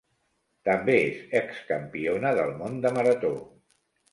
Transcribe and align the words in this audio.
També 0.69 0.95
és 1.09 1.19
ex-campiona 1.41 2.33
del 2.41 2.53
món 2.63 2.81
de 2.87 2.93
marató. 2.99 3.35